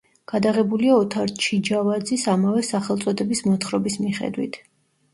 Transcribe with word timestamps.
გადაღებულია 0.31 0.95
ოთარ 1.01 1.33
ჩიჯავაძის 1.43 2.25
ამავე 2.35 2.67
სახელწოდების 2.73 3.47
მოთხრობის 3.53 4.03
მიხედვით. 4.05 4.65